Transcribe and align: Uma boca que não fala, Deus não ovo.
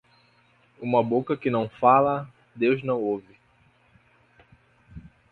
Uma 0.79 1.03
boca 1.03 1.37
que 1.37 1.51
não 1.51 1.69
fala, 1.69 2.27
Deus 2.55 2.81
não 2.81 3.03
ovo. 3.03 3.31